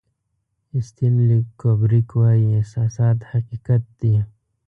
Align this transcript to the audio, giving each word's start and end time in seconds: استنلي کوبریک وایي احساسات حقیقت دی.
استنلي 0.77 1.39
کوبریک 1.59 2.09
وایي 2.19 2.47
احساسات 2.59 3.17
حقیقت 3.31 3.81
دی. 3.99 4.13